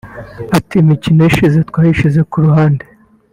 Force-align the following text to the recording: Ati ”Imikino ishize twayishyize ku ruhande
Ati 0.57 0.75
”Imikino 0.83 1.21
ishize 1.29 1.57
twayishyize 1.69 2.21
ku 2.29 2.37
ruhande 2.45 2.85